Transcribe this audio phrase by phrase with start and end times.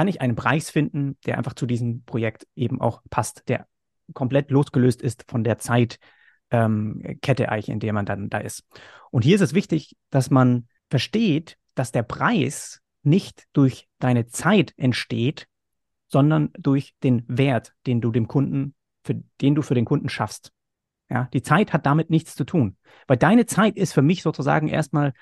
[0.00, 3.66] kann ich einen Preis finden, der einfach zu diesem Projekt eben auch passt, der
[4.14, 5.98] komplett losgelöst ist von der Zeitkette
[6.50, 8.64] ähm, eigentlich, in der man dann da ist.
[9.10, 14.72] Und hier ist es wichtig, dass man versteht, dass der Preis nicht durch deine Zeit
[14.78, 15.48] entsteht,
[16.08, 18.74] sondern durch den Wert, den du dem Kunden,
[19.04, 20.50] für den du für den Kunden schaffst.
[21.10, 24.68] Ja, die Zeit hat damit nichts zu tun, weil deine Zeit ist für mich sozusagen
[24.68, 25.12] erstmal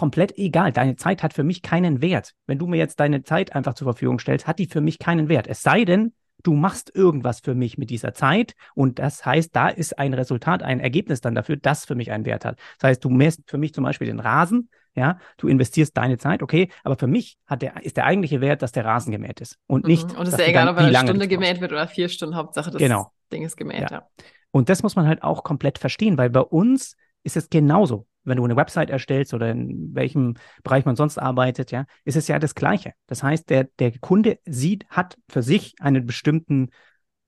[0.00, 0.72] komplett egal.
[0.72, 2.32] Deine Zeit hat für mich keinen Wert.
[2.46, 5.28] Wenn du mir jetzt deine Zeit einfach zur Verfügung stellst, hat die für mich keinen
[5.28, 5.46] Wert.
[5.46, 9.68] Es sei denn, du machst irgendwas für mich mit dieser Zeit und das heißt, da
[9.68, 12.58] ist ein Resultat, ein Ergebnis dann dafür, das für mich einen Wert hat.
[12.78, 16.42] Das heißt, du mäst für mich zum Beispiel den Rasen, ja, du investierst deine Zeit,
[16.42, 19.58] okay, aber für mich hat der, ist der eigentliche Wert, dass der Rasen gemäht ist
[19.66, 20.10] und nicht.
[20.14, 20.18] Mhm.
[20.18, 22.80] Und es ist ja egal, ob eine Stunde gemäht wird oder vier Stunden, Hauptsache das
[22.80, 23.12] genau.
[23.30, 23.88] Ding ist gemäht, ja.
[23.90, 24.08] ja.
[24.50, 28.36] Und das muss man halt auch komplett verstehen, weil bei uns ist es genauso wenn
[28.36, 32.38] du eine Website erstellst oder in welchem Bereich man sonst arbeitet, ja, ist es ja
[32.38, 32.92] das Gleiche.
[33.06, 36.70] Das heißt, der, der Kunde sieht, hat für sich einen bestimmten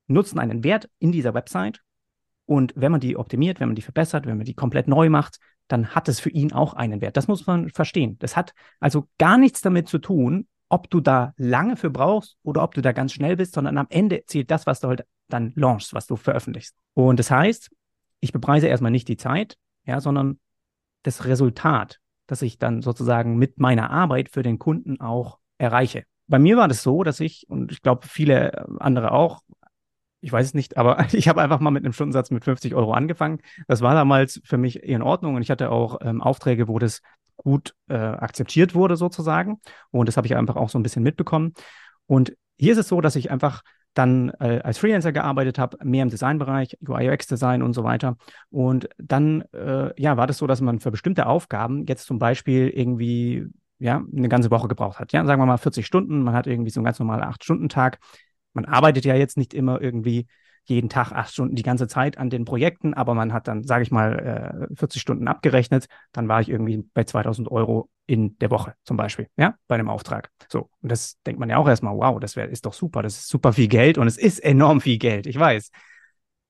[0.07, 1.81] Nutzen, einen Wert in dieser Website.
[2.45, 5.39] Und wenn man die optimiert, wenn man die verbessert, wenn man die komplett neu macht,
[5.69, 7.17] dann hat es für ihn auch einen Wert.
[7.17, 8.19] Das muss man verstehen.
[8.19, 12.63] Das hat also gar nichts damit zu tun, ob du da lange für brauchst oder
[12.63, 15.53] ob du da ganz schnell bist, sondern am Ende zählt das, was du halt dann
[15.55, 16.75] launchst, was du veröffentlichst.
[16.95, 17.71] Und das heißt,
[18.21, 20.39] ich bepreise erstmal nicht die Zeit, ja, sondern
[21.03, 26.05] das Resultat, das ich dann sozusagen mit meiner Arbeit für den Kunden auch erreiche.
[26.27, 29.41] Bei mir war das so, dass ich, und ich glaube viele andere auch,
[30.21, 32.93] ich weiß es nicht, aber ich habe einfach mal mit einem Stundensatz mit 50 Euro
[32.93, 33.41] angefangen.
[33.67, 37.03] Das war damals für mich in Ordnung und ich hatte auch ähm, Aufträge, wo das
[37.37, 39.61] gut äh, akzeptiert wurde sozusagen.
[39.91, 41.55] Und das habe ich einfach auch so ein bisschen mitbekommen.
[42.07, 43.63] Und hier ist es so, dass ich einfach
[43.95, 48.17] dann äh, als Freelancer gearbeitet habe, mehr im Designbereich, UI, UX Design und so weiter.
[48.51, 52.69] Und dann äh, ja, war das so, dass man für bestimmte Aufgaben jetzt zum Beispiel
[52.69, 53.47] irgendwie
[53.79, 55.13] ja, eine ganze Woche gebraucht hat.
[55.13, 57.99] Ja, sagen wir mal 40 Stunden, man hat irgendwie so einen ganz normalen 8-Stunden-Tag.
[58.55, 60.27] Man arbeitet ja jetzt nicht immer irgendwie
[60.65, 63.83] jeden Tag acht Stunden die ganze Zeit an den Projekten, aber man hat dann, sage
[63.83, 68.51] ich mal, äh, 40 Stunden abgerechnet, dann war ich irgendwie bei 2000 Euro in der
[68.51, 70.31] Woche zum Beispiel, ja, bei einem Auftrag.
[70.49, 73.19] So, und das denkt man ja auch erstmal, wow, das wär, ist doch super, das
[73.19, 75.71] ist super viel Geld und es ist enorm viel Geld, ich weiß.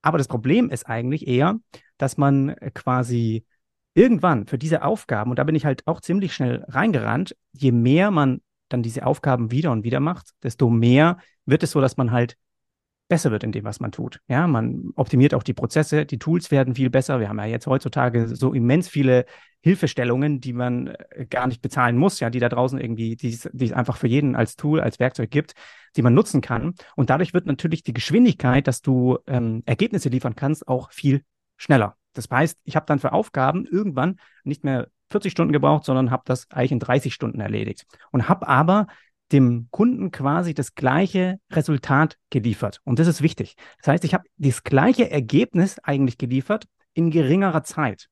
[0.02, 1.56] Aber das Problem ist eigentlich eher,
[1.96, 3.46] dass man quasi
[3.94, 8.10] irgendwann für diese Aufgaben, und da bin ich halt auch ziemlich schnell reingerannt, je mehr
[8.10, 12.10] man dann diese Aufgaben wieder und wieder macht, desto mehr wird es so, dass man
[12.10, 12.36] halt
[13.12, 14.20] besser wird in dem, was man tut.
[14.26, 17.20] Ja, man optimiert auch die Prozesse, die Tools werden viel besser.
[17.20, 19.26] Wir haben ja jetzt heutzutage so immens viele
[19.60, 23.72] Hilfestellungen, die man äh, gar nicht bezahlen muss, ja, die da draußen irgendwie, die, es
[23.74, 25.52] einfach für jeden als Tool, als Werkzeug gibt,
[25.94, 26.72] die man nutzen kann.
[26.96, 31.20] Und dadurch wird natürlich die Geschwindigkeit, dass du ähm, Ergebnisse liefern kannst, auch viel
[31.58, 31.98] schneller.
[32.14, 36.22] Das heißt, ich habe dann für Aufgaben irgendwann nicht mehr 40 Stunden gebraucht, sondern habe
[36.24, 38.86] das eigentlich in 30 Stunden erledigt und habe aber
[39.32, 42.80] dem Kunden quasi das gleiche Resultat geliefert.
[42.84, 43.56] Und das ist wichtig.
[43.78, 48.08] Das heißt, ich habe das gleiche Ergebnis eigentlich geliefert in geringerer Zeit.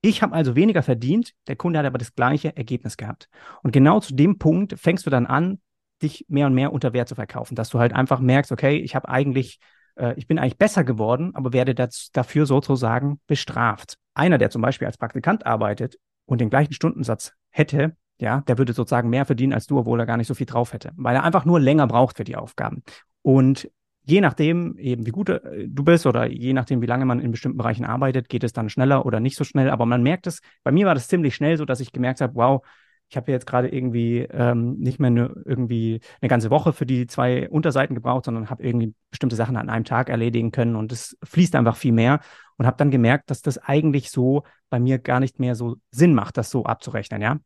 [0.00, 3.28] Ich habe also weniger verdient, der Kunde hat aber das gleiche Ergebnis gehabt.
[3.62, 5.60] Und genau zu dem Punkt fängst du dann an,
[6.02, 8.94] dich mehr und mehr unter Wert zu verkaufen, dass du halt einfach merkst, okay, ich
[8.94, 9.58] habe eigentlich,
[9.96, 13.96] äh, ich bin eigentlich besser geworden, aber werde das, dafür sozusagen bestraft.
[14.14, 18.72] Einer, der zum Beispiel als Praktikant arbeitet und den gleichen Stundensatz hätte, ja, der würde
[18.72, 21.24] sozusagen mehr verdienen als du, obwohl er gar nicht so viel drauf hätte, weil er
[21.24, 22.82] einfach nur länger braucht für die Aufgaben.
[23.22, 23.70] Und
[24.04, 27.32] je nachdem, eben wie gut äh, du bist oder je nachdem, wie lange man in
[27.32, 29.68] bestimmten Bereichen arbeitet, geht es dann schneller oder nicht so schnell.
[29.68, 32.34] Aber man merkt es, bei mir war das ziemlich schnell so, dass ich gemerkt habe,
[32.36, 32.64] wow,
[33.08, 37.06] ich habe jetzt gerade irgendwie ähm, nicht mehr ne, irgendwie eine ganze Woche für die
[37.06, 41.16] zwei Unterseiten gebraucht, sondern habe irgendwie bestimmte Sachen an einem Tag erledigen können und es
[41.22, 42.20] fließt einfach viel mehr
[42.56, 46.14] und habe dann gemerkt, dass das eigentlich so bei mir gar nicht mehr so Sinn
[46.14, 47.38] macht, das so abzurechnen, ja.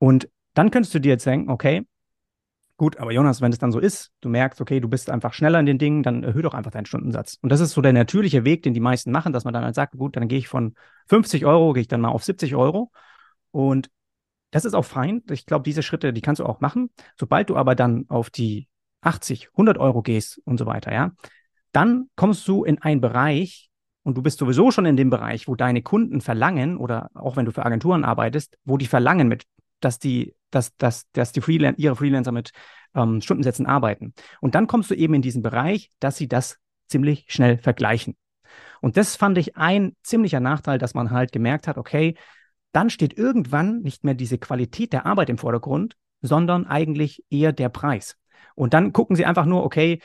[0.00, 1.86] Und dann könntest du dir jetzt denken, okay,
[2.78, 5.60] gut, aber Jonas, wenn es dann so ist, du merkst, okay, du bist einfach schneller
[5.60, 7.36] in den Dingen, dann erhöhe doch einfach deinen Stundensatz.
[7.42, 9.74] Und das ist so der natürliche Weg, den die meisten machen, dass man dann halt
[9.74, 10.74] sagt, gut, dann gehe ich von
[11.08, 12.90] 50 Euro, gehe ich dann mal auf 70 Euro.
[13.50, 13.90] Und
[14.50, 15.22] das ist auch fein.
[15.30, 16.88] Ich glaube, diese Schritte, die kannst du auch machen.
[17.18, 18.66] Sobald du aber dann auf die
[19.02, 21.12] 80, 100 Euro gehst und so weiter, ja,
[21.72, 23.68] dann kommst du in einen Bereich,
[24.02, 27.44] und du bist sowieso schon in dem Bereich, wo deine Kunden verlangen, oder auch wenn
[27.44, 29.44] du für Agenturen arbeitest, wo die verlangen mit
[29.80, 32.52] dass die, dass, dass, dass die Freelan ihre Freelancer mit
[32.94, 34.14] ähm, Stundensätzen arbeiten.
[34.40, 38.16] Und dann kommst du eben in diesen Bereich, dass sie das ziemlich schnell vergleichen.
[38.80, 42.16] Und das fand ich ein ziemlicher Nachteil, dass man halt gemerkt hat, okay,
[42.72, 47.68] dann steht irgendwann nicht mehr diese Qualität der Arbeit im Vordergrund, sondern eigentlich eher der
[47.68, 48.16] Preis.
[48.54, 50.00] Und dann gucken sie einfach nur, okay,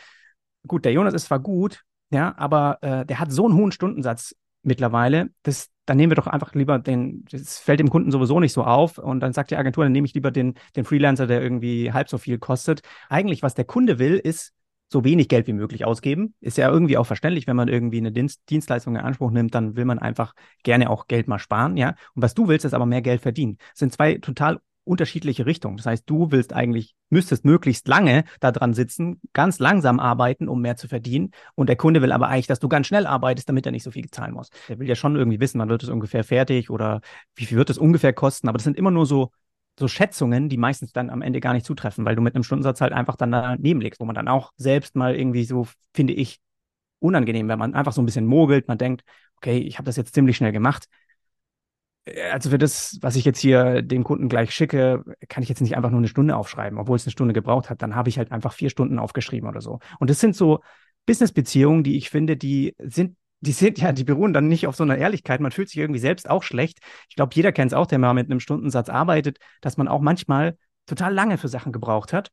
[0.68, 4.36] gut, der Jonas ist zwar gut, ja, aber äh, der hat so einen hohen Stundensatz
[4.64, 8.54] mittlerweile, das, dann nehmen wir doch einfach lieber den, das fällt dem Kunden sowieso nicht
[8.54, 11.42] so auf und dann sagt die Agentur, dann nehme ich lieber den, den Freelancer, der
[11.42, 12.82] irgendwie halb so viel kostet.
[13.10, 14.54] Eigentlich, was der Kunde will, ist
[14.92, 16.36] so wenig Geld wie möglich ausgeben.
[16.42, 19.76] Ist ja irgendwie auch verständlich, wenn man irgendwie eine Dienst Dienstleistung in Anspruch nimmt, dann
[19.76, 20.34] will man einfach
[20.64, 21.96] gerne auch Geld mal sparen, ja.
[22.14, 23.58] Und was du willst, ist aber mehr Geld verdienen.
[23.72, 25.78] Das sind zwei total unterschiedliche Richtungen.
[25.78, 30.62] Das heißt, du willst eigentlich, müsstest möglichst lange da dran sitzen, ganz langsam arbeiten, um
[30.62, 31.32] mehr zu verdienen.
[31.56, 33.92] Und der Kunde will aber eigentlich, dass du ganz schnell arbeitest, damit er nicht so
[33.92, 34.50] viel zahlen muss.
[34.70, 37.02] Der will ja schon irgendwie wissen, wann wird es ungefähr fertig oder
[37.36, 38.48] wie viel wird es ungefähr kosten.
[38.48, 39.32] Aber das sind immer nur so,
[39.78, 42.80] so Schätzungen, die meistens dann am Ende gar nicht zutreffen, weil du mit einem Stundensatz
[42.80, 46.40] halt einfach dann daneben legst, wo man dann auch selbst mal irgendwie so, finde ich,
[47.00, 49.04] unangenehm, wenn man einfach so ein bisschen mogelt, man denkt,
[49.38, 50.88] okay, ich habe das jetzt ziemlich schnell gemacht,
[52.32, 55.76] also für das, was ich jetzt hier dem Kunden gleich schicke, kann ich jetzt nicht
[55.76, 57.82] einfach nur eine Stunde aufschreiben, obwohl es eine Stunde gebraucht hat.
[57.82, 59.80] Dann habe ich halt einfach vier Stunden aufgeschrieben oder so.
[60.00, 60.60] Und das sind so
[61.08, 64.84] Business-Beziehungen, die ich finde, die sind, die sind ja, die beruhen dann nicht auf so
[64.84, 65.40] einer Ehrlichkeit.
[65.40, 66.80] Man fühlt sich irgendwie selbst auch schlecht.
[67.10, 70.02] Ich glaube, jeder kennt es auch, der mal mit einem Stundensatz arbeitet, dass man auch
[70.02, 72.30] manchmal total lange für Sachen gebraucht hat.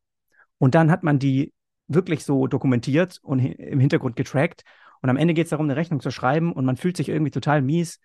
[0.59, 1.53] Und dann hat man die
[1.89, 4.63] wirklich so dokumentiert und im Hintergrund getrackt.
[5.01, 7.33] Und am Ende geht es darum, eine Rechnung zu schreiben und man fühlt sich irgendwie
[7.33, 7.99] total mies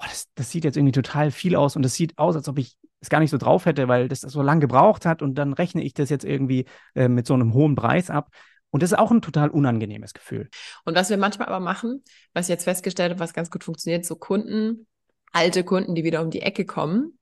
[0.00, 2.58] boah, das, das sieht jetzt irgendwie total viel aus und es sieht aus, als ob
[2.58, 5.52] ich es gar nicht so drauf hätte, weil das so lange gebraucht hat und dann
[5.52, 6.64] rechne ich das jetzt irgendwie
[6.94, 8.30] äh, mit so einem hohen Preis ab.
[8.70, 10.48] Und das ist auch ein total unangenehmes Gefühl.
[10.84, 12.04] Und was wir manchmal aber machen,
[12.34, 14.86] was ich jetzt festgestellt habe, was ganz gut funktioniert, so Kunden,
[15.32, 17.18] alte Kunden, die wieder um die Ecke kommen,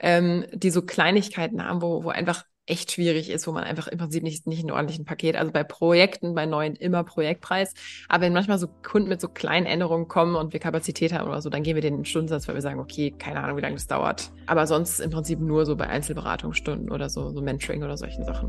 [0.00, 3.98] ähm, die so Kleinigkeiten haben, wo, wo einfach echt schwierig ist, wo man einfach im
[3.98, 7.74] Prinzip nicht, nicht einen ordentlichen Paket, also bei Projekten, bei neuen immer Projektpreis.
[8.08, 11.40] Aber wenn manchmal so Kunden mit so kleinen Änderungen kommen und wir Kapazität haben oder
[11.40, 13.86] so, dann gehen wir den Stundensatz, weil wir sagen, okay, keine Ahnung, wie lange das
[13.86, 14.30] dauert.
[14.46, 18.48] Aber sonst im Prinzip nur so bei Einzelberatungsstunden oder so, so Mentoring oder solchen Sachen.